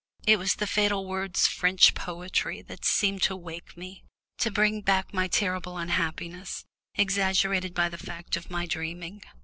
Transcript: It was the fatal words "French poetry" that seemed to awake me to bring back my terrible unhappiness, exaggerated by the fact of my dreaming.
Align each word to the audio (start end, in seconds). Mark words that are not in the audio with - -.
It 0.25 0.37
was 0.39 0.55
the 0.55 0.65
fatal 0.65 1.05
words 1.05 1.45
"French 1.45 1.93
poetry" 1.93 2.63
that 2.63 2.83
seemed 2.85 3.21
to 3.21 3.33
awake 3.35 3.77
me 3.77 4.03
to 4.39 4.49
bring 4.49 4.81
back 4.81 5.13
my 5.13 5.27
terrible 5.27 5.77
unhappiness, 5.77 6.65
exaggerated 6.95 7.75
by 7.75 7.87
the 7.87 7.99
fact 7.99 8.35
of 8.35 8.49
my 8.49 8.65
dreaming. 8.65 9.21